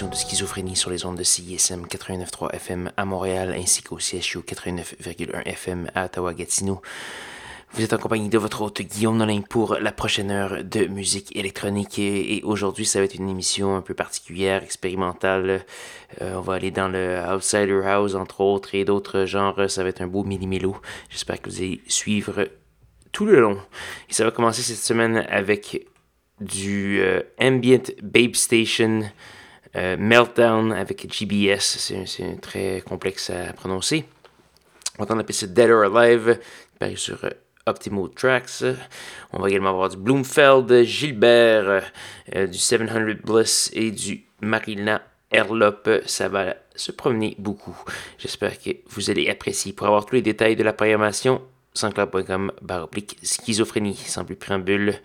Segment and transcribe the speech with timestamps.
[0.00, 5.42] De schizophrénie sur les ondes de CISM 89.3 FM à Montréal ainsi qu'au CSU 89.1
[5.44, 6.80] FM à Ottawa-Gatineau.
[7.74, 11.36] Vous êtes en compagnie de votre hôte Guillaume Nolin pour la prochaine heure de musique
[11.36, 15.66] électronique et, aujourd'hui ça va être une émission un peu particulière, expérimentale.
[16.22, 19.68] Euh, on va aller dans le Outsider House entre autres et d'autres genres.
[19.68, 20.74] Ça va être un beau mini-mélo.
[21.10, 22.48] J'espère que vous allez suivre
[23.12, 23.58] tout le long.
[24.08, 25.86] Et ça va commencer cette semaine avec
[26.40, 29.02] du euh, Ambient Babe Station.
[29.74, 34.04] Euh, Meltdown avec GBS, c'est très complexe à prononcer.
[34.98, 36.38] On va la piste Dead or Alive,
[36.78, 37.30] paru sur euh,
[37.64, 38.64] Optimo Tracks.
[39.32, 41.84] On va également avoir du Bloomfeld, Gilbert,
[42.34, 45.00] euh, du 700 Bliss et du Marina
[45.30, 45.88] Erlop.
[46.04, 47.76] Ça va se promener beaucoup.
[48.18, 49.72] J'espère que vous allez apprécier.
[49.72, 51.40] Pour avoir tous les détails de la programmation,
[51.72, 53.96] sanscloud.com baroblique schizophrénie.
[53.96, 54.96] Sans plus préambule,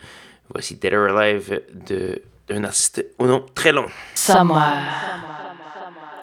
[0.50, 3.88] voici Dead or Alive de d'un artiste au nom très long.
[4.16, 4.82] Somewhere,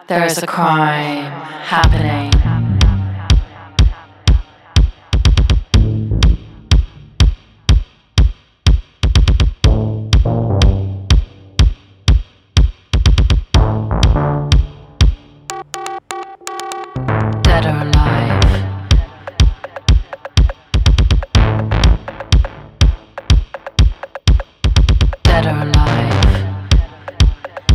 [0.07, 1.31] there's a crime
[1.71, 2.54] happening.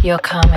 [0.09, 0.48] your come.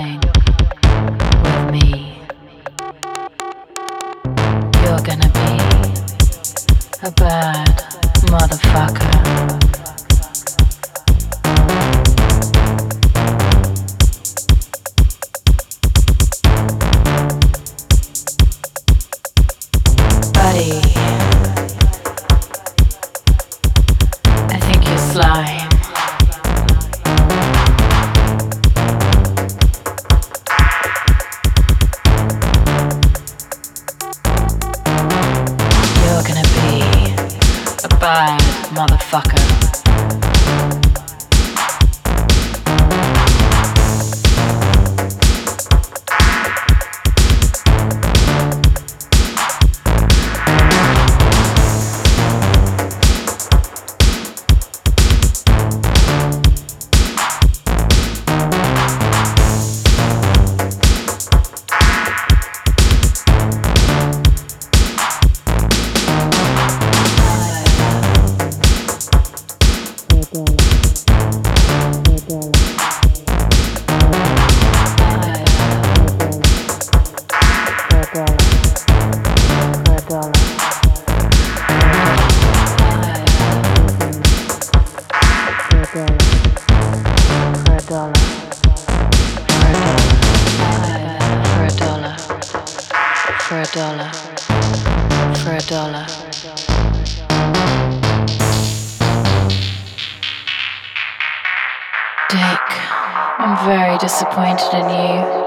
[104.32, 105.41] disappointed in you.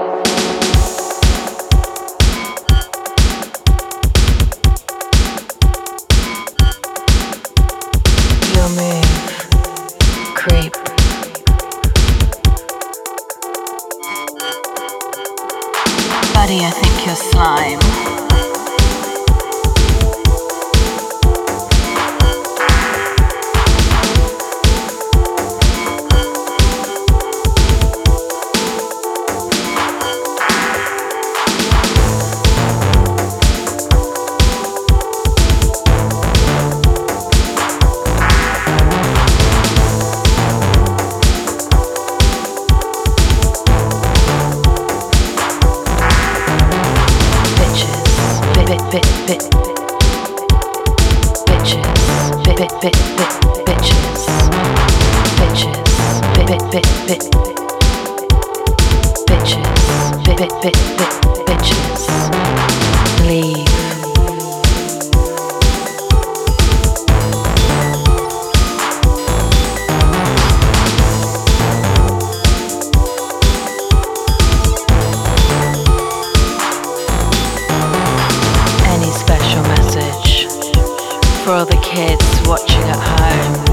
[81.46, 83.65] for all the kids watching at home.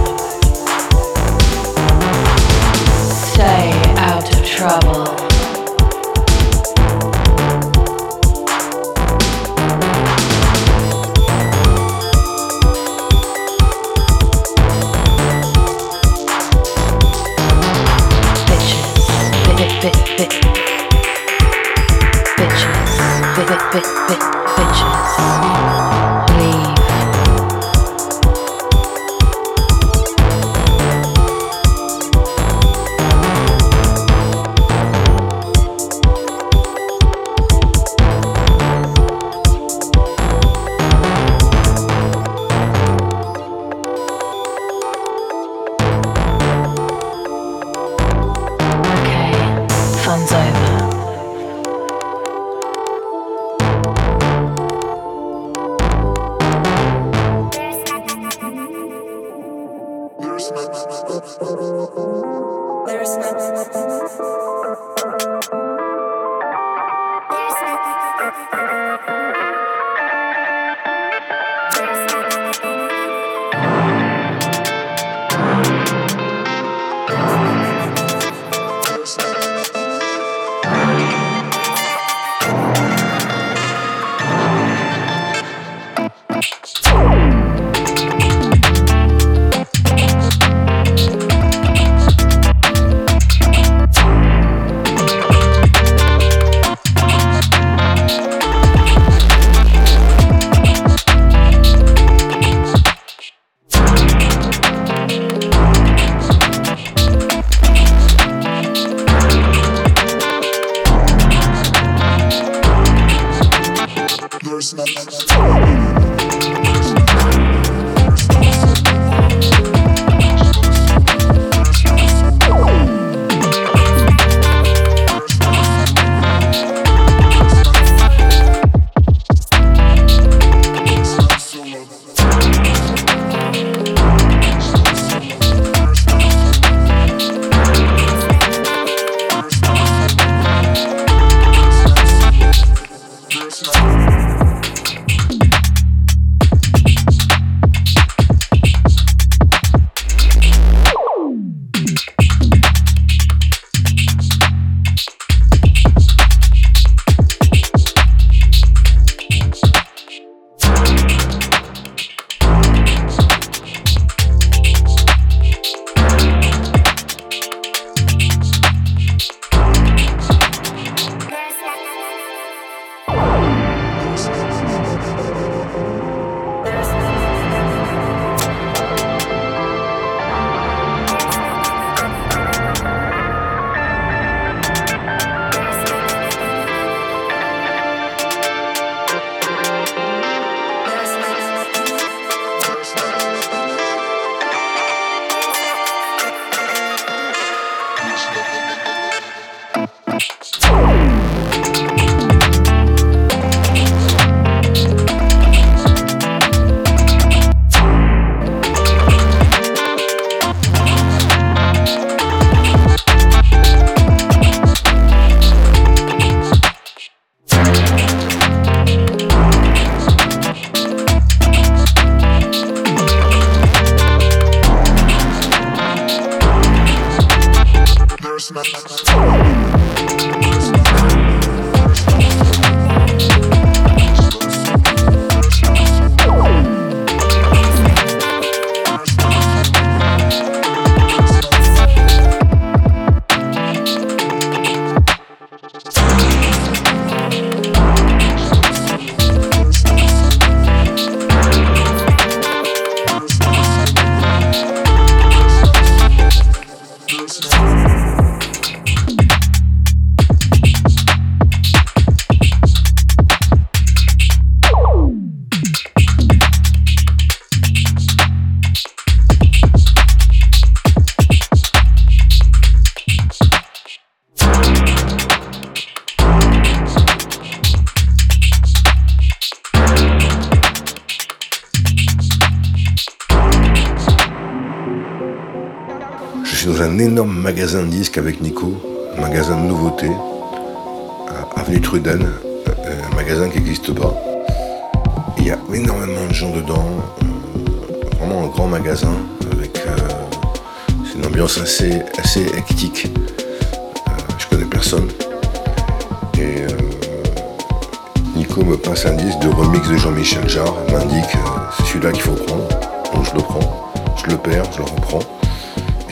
[308.57, 311.35] Me passe un disque de remix de Jean-Michel Jarre, m'indique
[311.77, 312.67] c'est celui-là qu'il faut prendre.
[313.13, 315.19] Donc je le prends, je le perds, je le reprends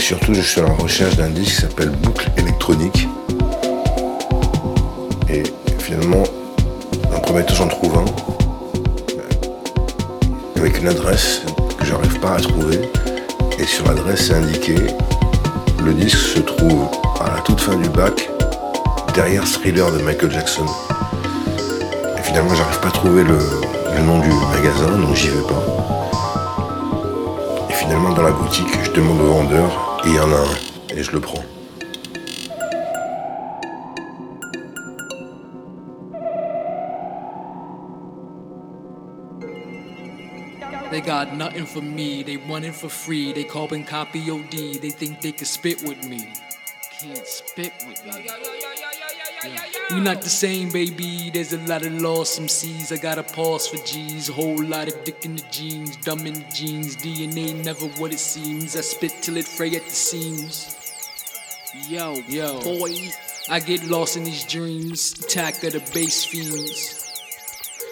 [0.02, 3.08] surtout, je suis à la recherche d'un disque qui s'appelle Boucle électronique.
[5.80, 6.24] finalement,
[7.16, 8.06] un premier temps, j'en trouve un
[10.60, 11.42] avec une adresse
[11.78, 12.82] que j'arrive pas à trouver.
[13.58, 14.76] Et sur l'adresse, c'est indiqué
[15.84, 16.90] le disque se trouve
[17.22, 18.30] à la toute fin du bac,
[19.16, 20.66] derrière Thriller de Michael Jackson.
[22.32, 23.38] Finalement, j'arrive pas à trouver le,
[23.94, 25.62] le nom du magasin, donc j'y vais pas.
[27.70, 30.96] Et finalement, dans la boutique, je demande au vendeur, et il y en a un,
[30.96, 31.44] et je le prends.
[40.90, 43.34] They got nothing for me, they want it for free.
[43.34, 46.30] They carbon copy OD, they think they can spit with me.
[46.98, 48.71] Can't spit with me.
[49.44, 51.32] We not the same, baby.
[51.34, 52.92] There's a lot of lost MCs.
[52.92, 54.28] I got a pause for G's.
[54.28, 56.96] Whole lot of dick in the jeans, dumb in the jeans.
[56.96, 58.76] DNA never what it seems.
[58.76, 60.78] I spit till it fray at the seams.
[61.90, 62.94] Yo, yo, boy.
[63.50, 65.14] I get lost in these dreams.
[65.26, 67.11] Attack of the bass fiends.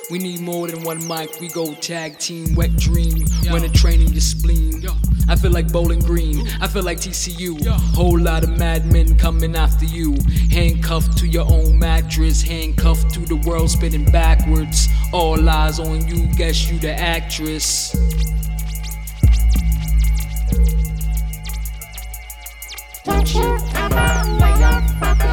[0.10, 1.40] We need more than one mic.
[1.40, 3.26] We go tag team, wet dream.
[3.52, 4.84] When a training your spleen.
[5.28, 6.48] I feel like Bowling Green.
[6.60, 7.64] I feel like TCU.
[7.94, 10.18] Whole lot of madmen coming after you.
[10.50, 12.42] Handcuffed to your own mattress.
[12.42, 14.88] Handcuffed to the world spinning backwards.
[15.14, 16.26] All eyes on you.
[16.36, 17.92] Guess you the actress.
[23.06, 25.29] Don't you ever lay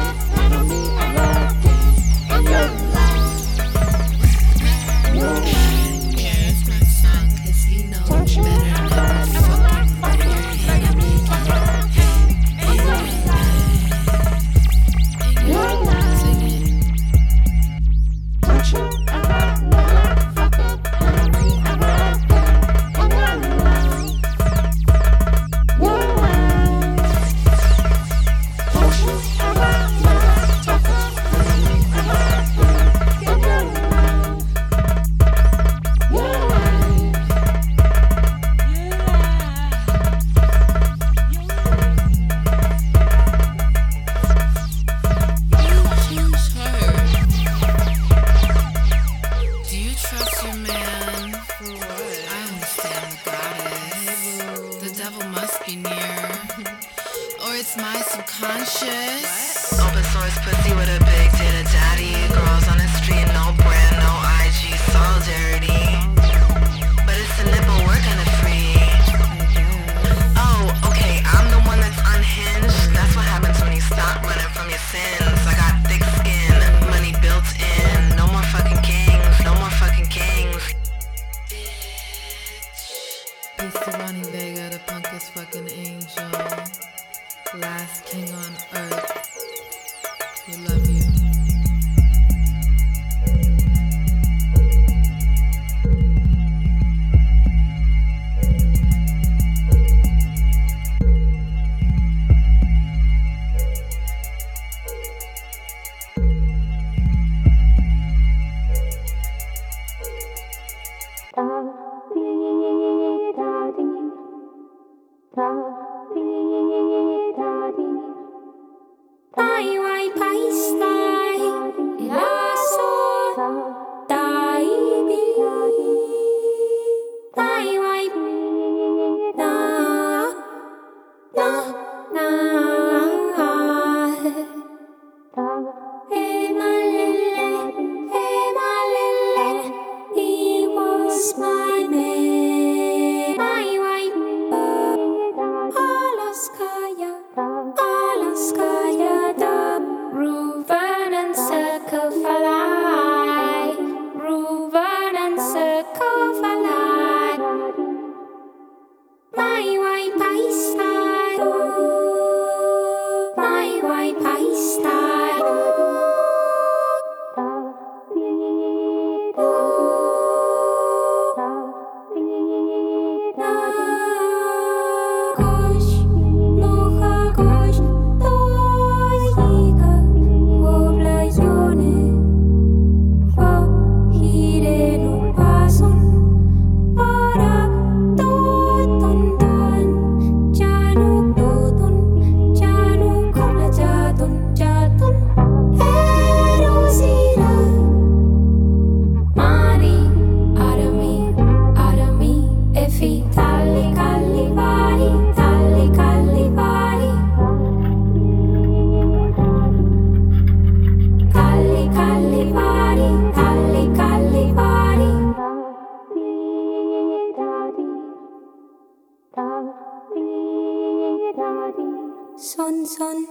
[222.87, 223.27] 손손.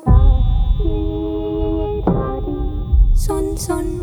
[3.15, 4.03] 손손.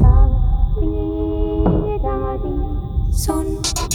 [3.11, 3.92] 손.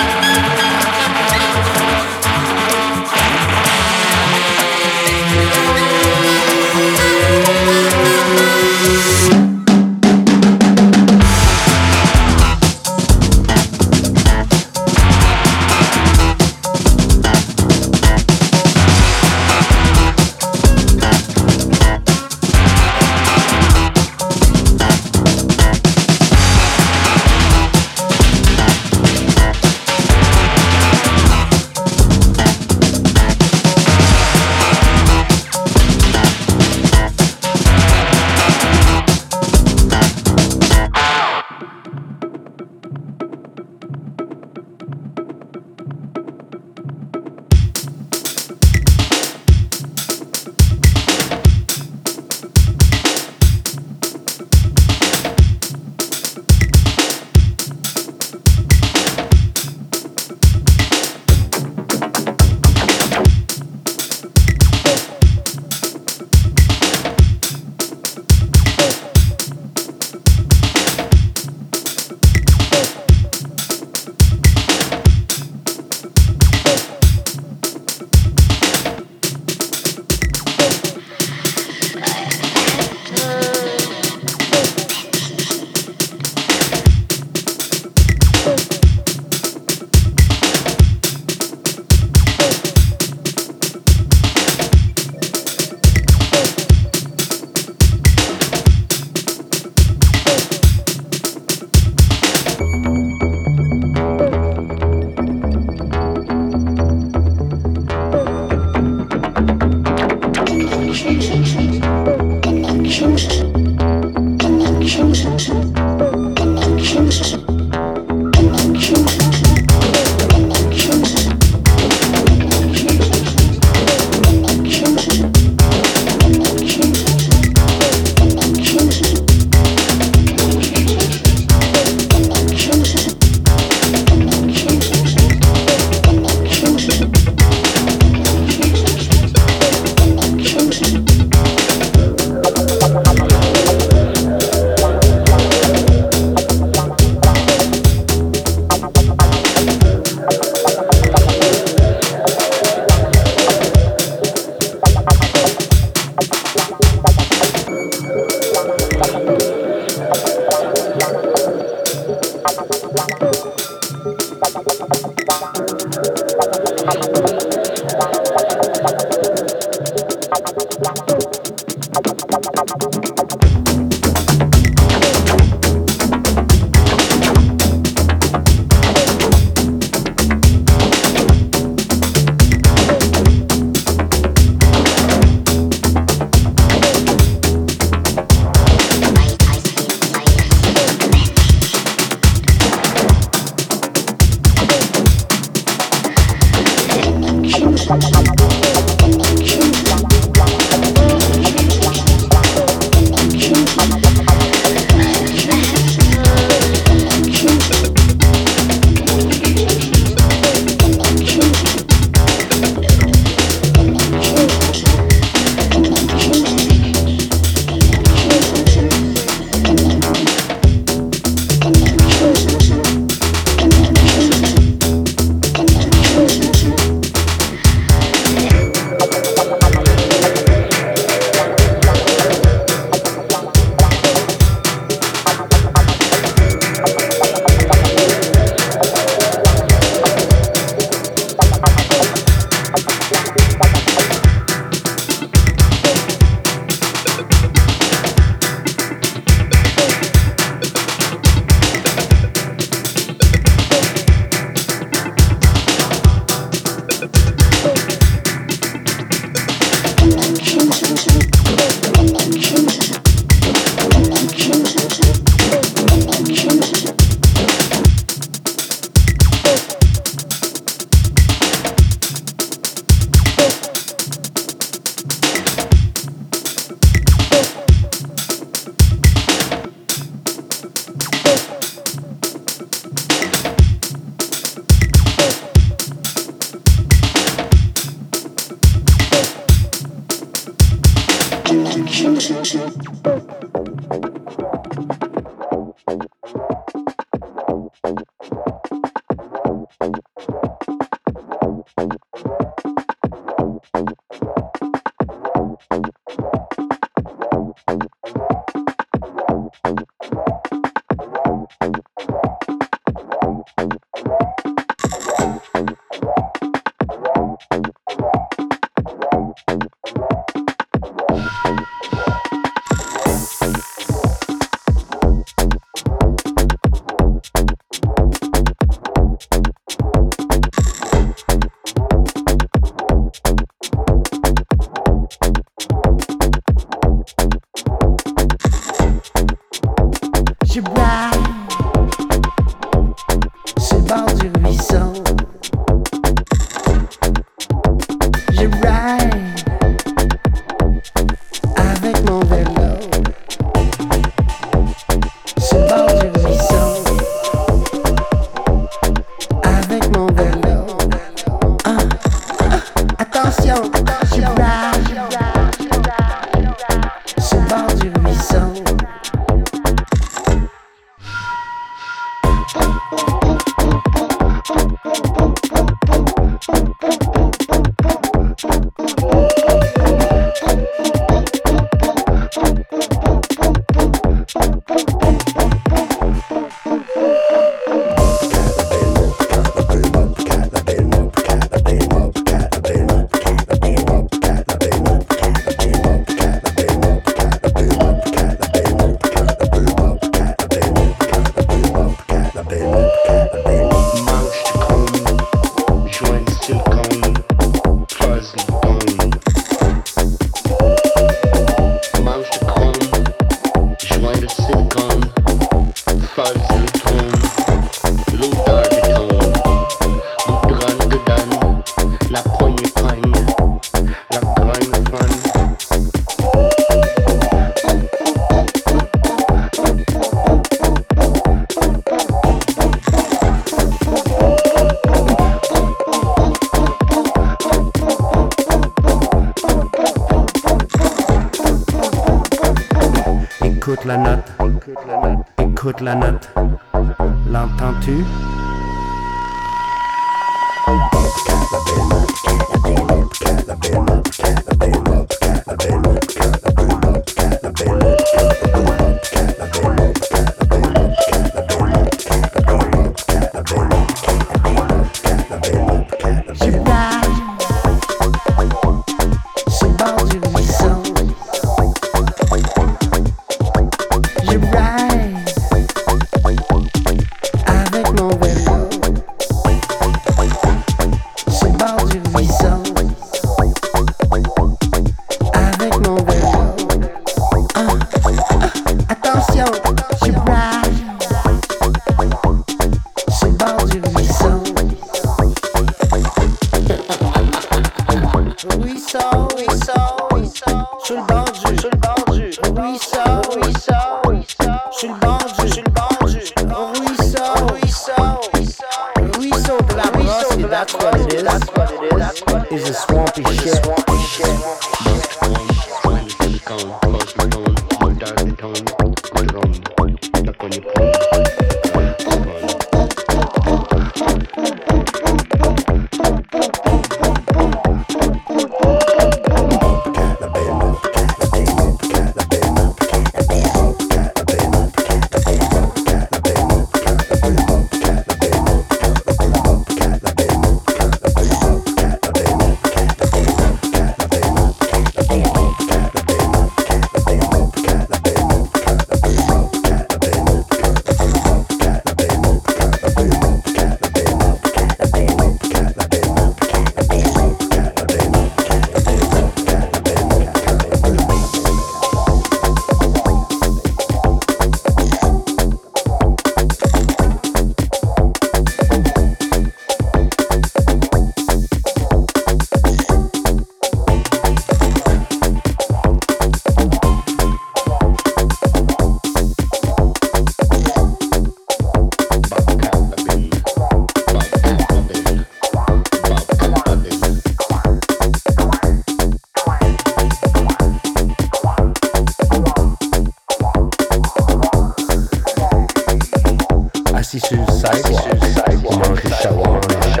[597.11, 597.35] 是是？
[597.35, 599.27] 我们是谁？
[599.35, 600.00] 我们是？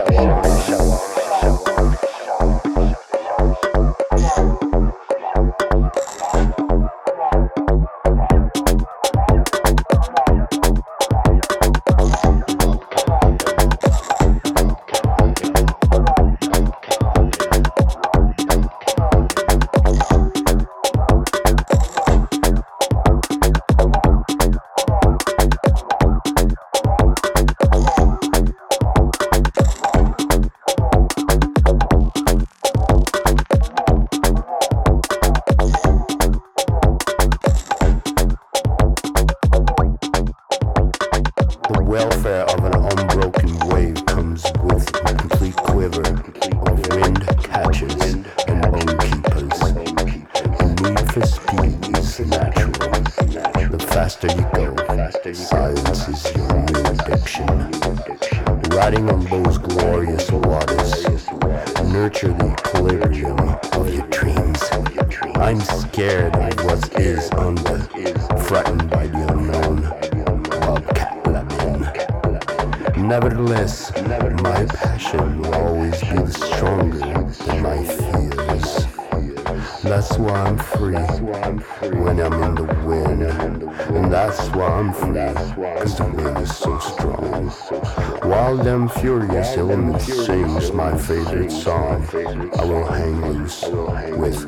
[89.01, 94.47] furious element sings my favorite song, I Will Hang Loose, with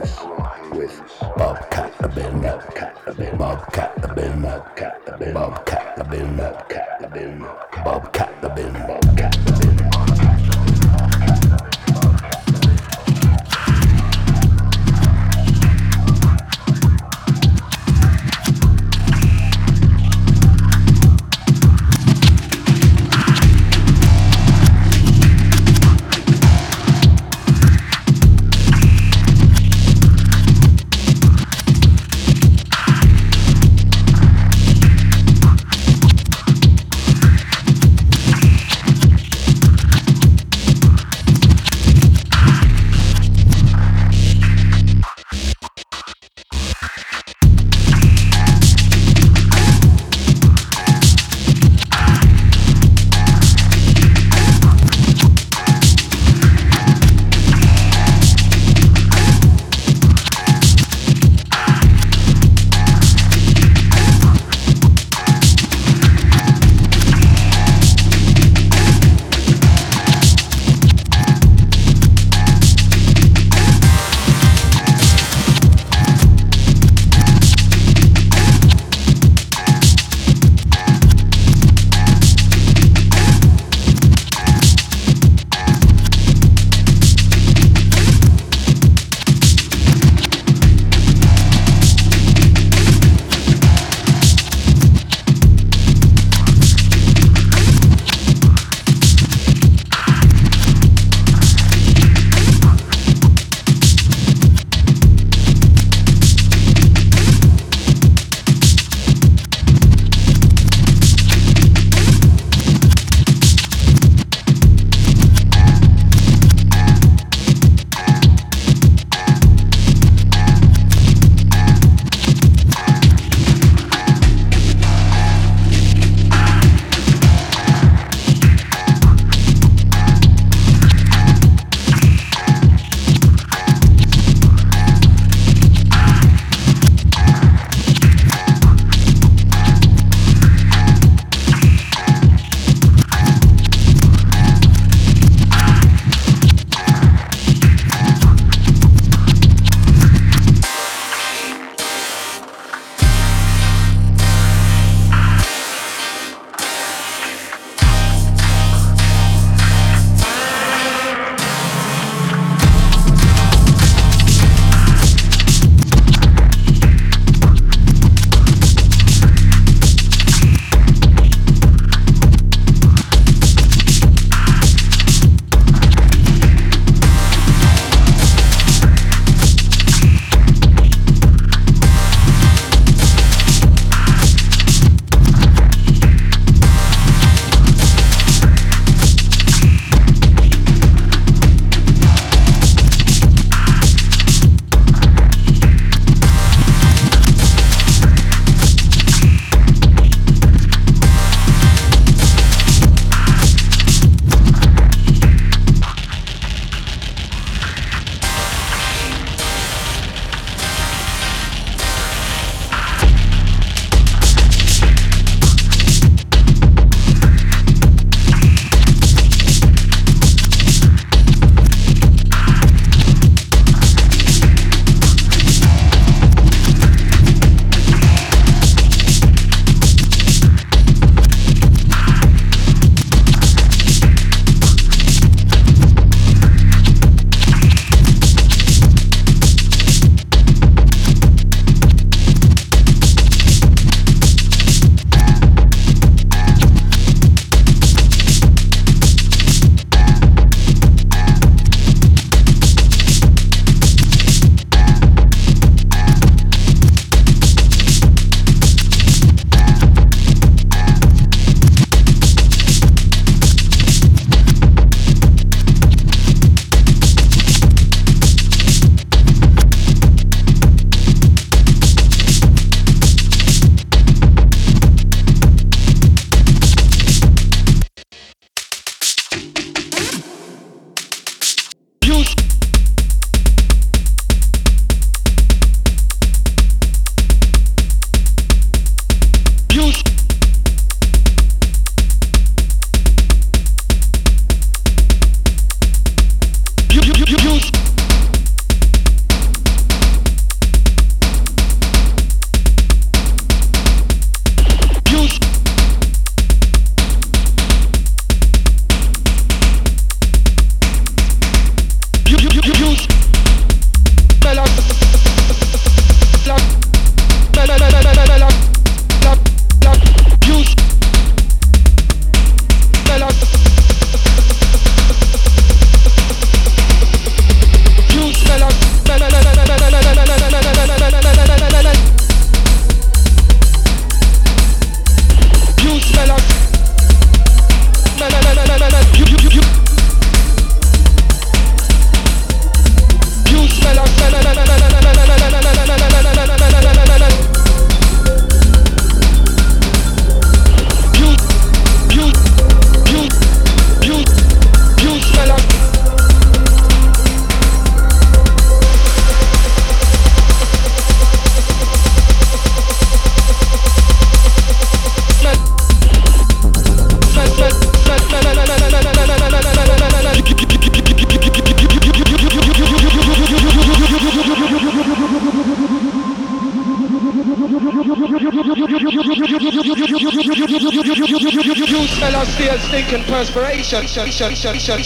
[1.36, 7.40] Bobcat the Bin, Bobcat the Bin, Bobcat the Bin, Bobcat the Bin, Bobcat the Bin,
[7.84, 9.03] Bobcat the Bin.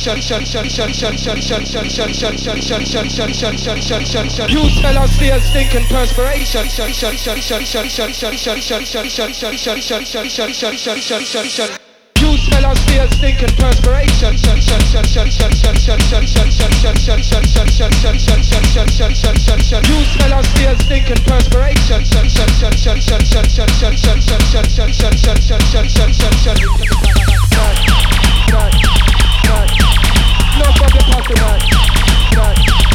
[0.08, 0.40] You smell
[4.80, 6.66] fellas fear stinking perspiration.
[12.20, 14.34] You smell fellas fear stinking perspiration.
[19.84, 22.02] You smell fellas fear stinking perspiration.
[30.58, 31.58] No fucking possible.
[32.34, 32.87] But,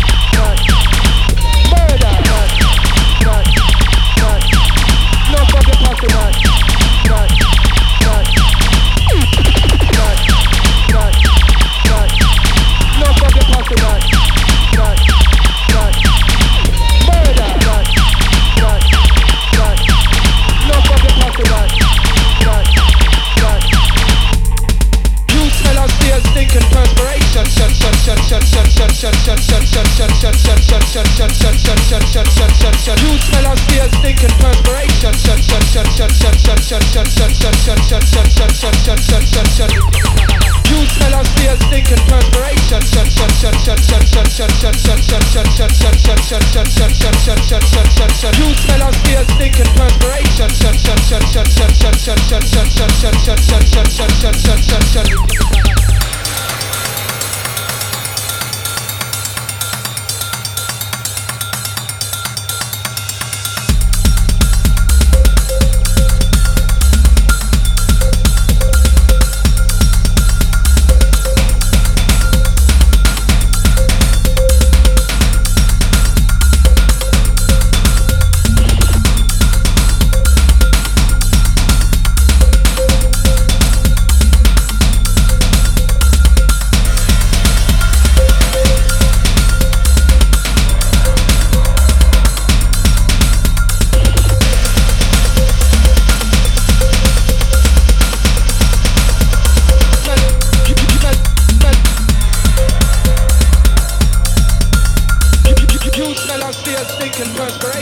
[106.53, 107.73] still stinking perspiration.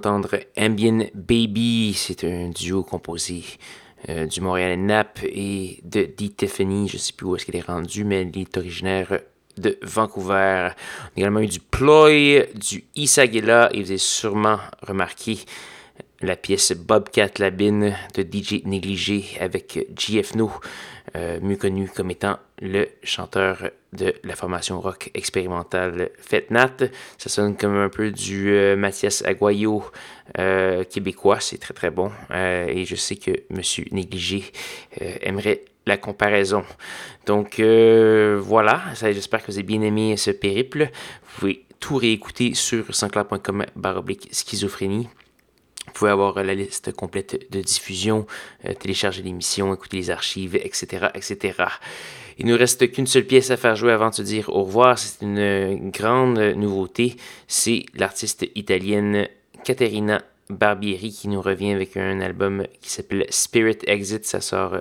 [0.00, 1.94] D'entendre Ambient Baby.
[1.94, 3.44] C'est un duo composé
[4.08, 6.88] euh, du Montréal Nap et de Dee Tiffany.
[6.88, 9.20] Je ne sais plus où est-ce qu'elle est rendue, mais elle est originaire
[9.58, 10.70] de Vancouver.
[10.72, 15.38] On a également eu du Ploy, du Isagela, et vous avez sûrement remarqué
[16.22, 20.50] la pièce Bobcat Labine de DJ Négligé avec GF No,
[21.16, 26.76] euh, mieux connu comme étant le chanteur de la formation rock expérimentale Fetnat.
[27.18, 29.84] Ça sonne comme un peu du euh, Mathias Aguayo
[30.38, 32.12] euh, québécois, c'est très très bon.
[32.32, 34.44] Et je sais que Monsieur Négligé
[35.00, 36.64] aimerait la comparaison.
[37.26, 40.90] Donc voilà, j'espère que vous avez bien aimé ce périple.
[41.24, 45.08] Vous pouvez tout réécouter sur sanscloud.com baroblique schizophrénie.
[45.90, 48.26] Vous pouvez avoir la liste complète de diffusion,
[48.64, 51.54] euh, télécharger l'émission, écouter les archives, etc., etc.
[52.38, 54.98] Il nous reste qu'une seule pièce à faire jouer avant de se dire au revoir.
[54.98, 57.16] C'est une grande nouveauté.
[57.48, 59.28] C'est l'artiste italienne
[59.64, 64.24] Caterina Barbieri qui nous revient avec un album qui s'appelle Spirit Exit.
[64.24, 64.80] Ça sort euh,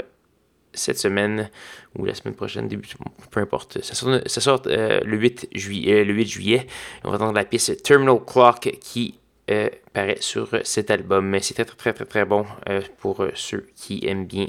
[0.73, 1.49] cette semaine
[1.97, 2.87] ou la semaine prochaine, début,
[3.31, 3.81] peu importe.
[3.81, 6.67] Ça sort, euh, le, 8 juillet, le 8 juillet.
[7.03, 9.15] On va entendre la pièce Terminal Clock qui
[9.49, 11.27] euh, paraît sur cet album.
[11.27, 14.47] Mais c'est très, très, très, très bon euh, pour ceux qui aiment bien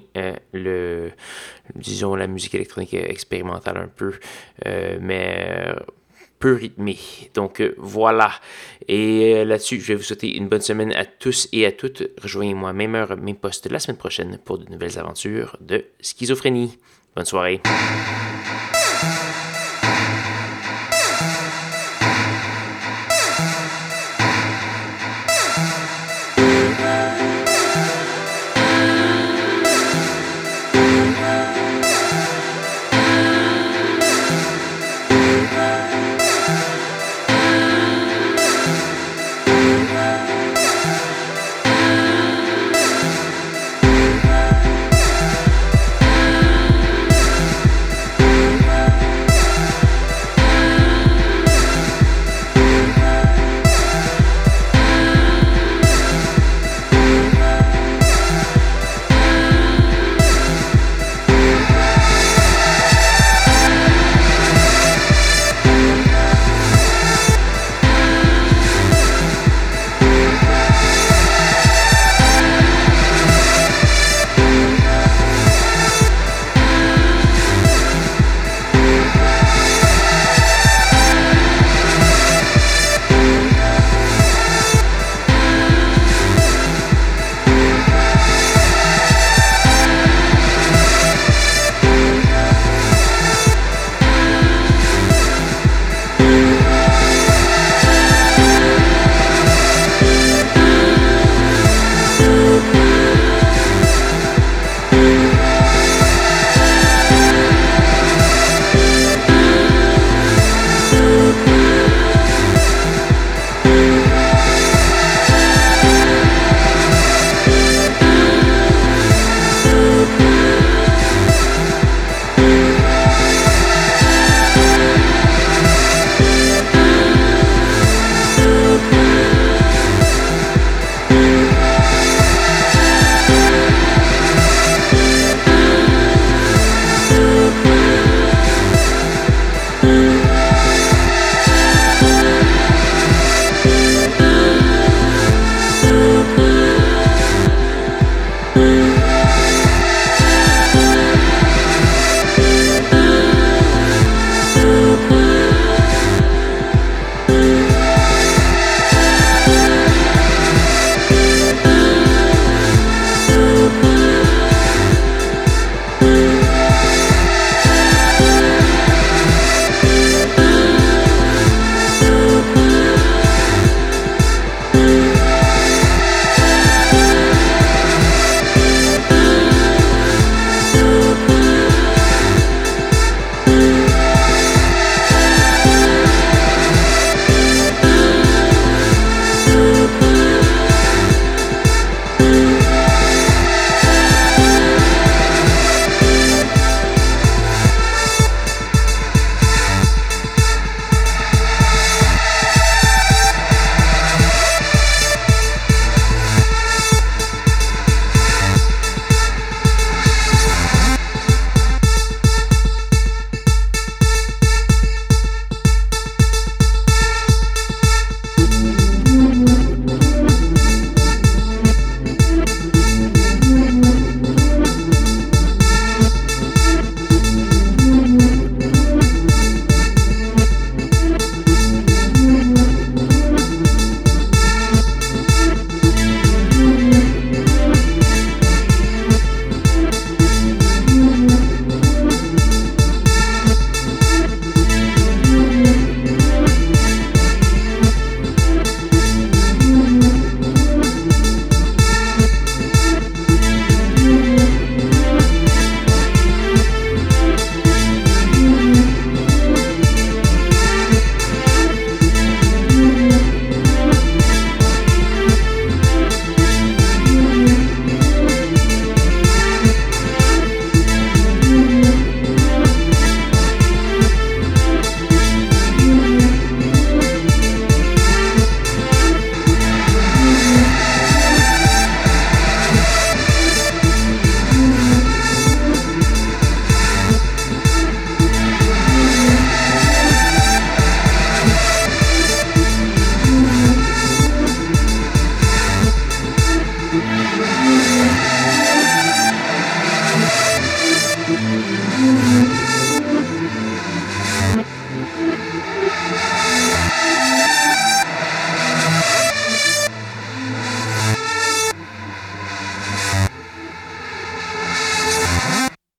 [0.53, 1.11] le,
[1.75, 4.15] disons, la musique électronique expérimentale un peu.
[5.01, 5.75] mais
[6.39, 6.97] peu rythmé.
[7.35, 8.33] Donc voilà.
[8.89, 12.03] Et là-dessus, je vais vous souhaiter une bonne semaine à tous et à toutes.
[12.23, 16.79] Rejoignez-moi même heure, même poste la semaine prochaine pour de nouvelles aventures de schizophrénie.
[17.15, 17.61] Bonne soirée.